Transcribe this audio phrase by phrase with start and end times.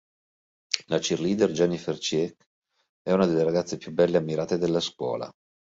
[0.91, 2.43] La cheerleader Jennifer Check
[3.03, 5.29] è una delle ragazze più belle e ammirate della scuola.